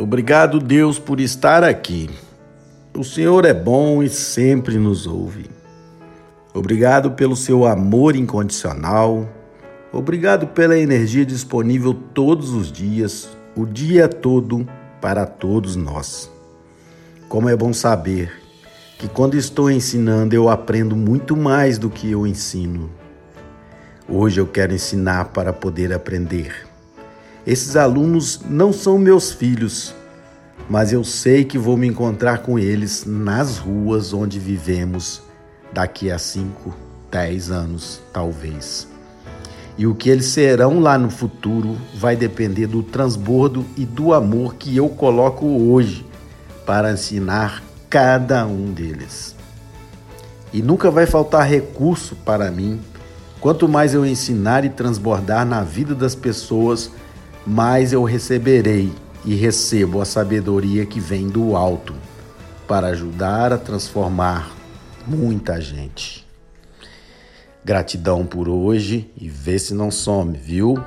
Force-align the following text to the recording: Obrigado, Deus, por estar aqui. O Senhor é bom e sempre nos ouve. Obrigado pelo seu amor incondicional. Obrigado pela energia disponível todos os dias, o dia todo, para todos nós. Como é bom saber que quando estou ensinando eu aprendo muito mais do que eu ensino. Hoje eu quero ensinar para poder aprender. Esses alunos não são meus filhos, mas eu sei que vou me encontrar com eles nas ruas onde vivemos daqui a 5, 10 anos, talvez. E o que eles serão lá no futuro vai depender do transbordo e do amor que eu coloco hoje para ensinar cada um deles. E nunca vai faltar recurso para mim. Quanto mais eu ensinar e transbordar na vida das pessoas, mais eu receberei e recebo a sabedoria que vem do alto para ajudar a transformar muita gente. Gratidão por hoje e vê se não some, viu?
Obrigado, 0.00 0.58
Deus, 0.58 0.98
por 0.98 1.20
estar 1.20 1.62
aqui. 1.62 2.08
O 2.96 3.04
Senhor 3.04 3.44
é 3.44 3.52
bom 3.52 4.02
e 4.02 4.08
sempre 4.08 4.78
nos 4.78 5.06
ouve. 5.06 5.44
Obrigado 6.54 7.10
pelo 7.10 7.36
seu 7.36 7.66
amor 7.66 8.16
incondicional. 8.16 9.28
Obrigado 9.92 10.46
pela 10.46 10.78
energia 10.78 11.26
disponível 11.26 11.92
todos 11.92 12.48
os 12.48 12.72
dias, 12.72 13.28
o 13.54 13.66
dia 13.66 14.08
todo, 14.08 14.66
para 15.02 15.26
todos 15.26 15.76
nós. 15.76 16.30
Como 17.28 17.50
é 17.50 17.54
bom 17.54 17.74
saber 17.74 18.32
que 18.98 19.06
quando 19.06 19.36
estou 19.36 19.70
ensinando 19.70 20.34
eu 20.34 20.48
aprendo 20.48 20.96
muito 20.96 21.36
mais 21.36 21.76
do 21.76 21.90
que 21.90 22.10
eu 22.10 22.26
ensino. 22.26 22.88
Hoje 24.08 24.40
eu 24.40 24.46
quero 24.46 24.72
ensinar 24.72 25.26
para 25.26 25.52
poder 25.52 25.92
aprender. 25.92 26.70
Esses 27.46 27.74
alunos 27.74 28.42
não 28.48 28.72
são 28.72 28.98
meus 28.98 29.32
filhos, 29.32 29.94
mas 30.70 30.92
eu 30.92 31.02
sei 31.02 31.44
que 31.44 31.58
vou 31.58 31.76
me 31.76 31.88
encontrar 31.88 32.38
com 32.38 32.56
eles 32.56 33.04
nas 33.04 33.58
ruas 33.58 34.12
onde 34.12 34.38
vivemos 34.38 35.20
daqui 35.72 36.12
a 36.12 36.16
5, 36.16 36.72
10 37.10 37.50
anos, 37.50 38.00
talvez. 38.12 38.86
E 39.76 39.84
o 39.84 39.96
que 39.96 40.08
eles 40.08 40.26
serão 40.26 40.78
lá 40.78 40.96
no 40.96 41.10
futuro 41.10 41.76
vai 41.96 42.14
depender 42.14 42.68
do 42.68 42.84
transbordo 42.84 43.66
e 43.76 43.84
do 43.84 44.14
amor 44.14 44.54
que 44.54 44.76
eu 44.76 44.88
coloco 44.88 45.44
hoje 45.44 46.06
para 46.64 46.92
ensinar 46.92 47.64
cada 47.88 48.46
um 48.46 48.72
deles. 48.72 49.34
E 50.52 50.62
nunca 50.62 50.88
vai 50.88 51.04
faltar 51.04 51.48
recurso 51.48 52.14
para 52.24 52.48
mim. 52.48 52.80
Quanto 53.40 53.68
mais 53.68 53.92
eu 53.92 54.06
ensinar 54.06 54.64
e 54.64 54.68
transbordar 54.68 55.44
na 55.44 55.64
vida 55.64 55.96
das 55.96 56.14
pessoas, 56.14 56.92
mais 57.44 57.92
eu 57.92 58.04
receberei 58.04 58.92
e 59.24 59.34
recebo 59.34 60.00
a 60.00 60.04
sabedoria 60.04 60.86
que 60.86 61.00
vem 61.00 61.28
do 61.28 61.56
alto 61.56 61.94
para 62.66 62.88
ajudar 62.88 63.52
a 63.52 63.58
transformar 63.58 64.50
muita 65.06 65.60
gente. 65.60 66.26
Gratidão 67.64 68.24
por 68.24 68.48
hoje 68.48 69.10
e 69.16 69.28
vê 69.28 69.58
se 69.58 69.74
não 69.74 69.90
some, 69.90 70.36
viu? 70.36 70.82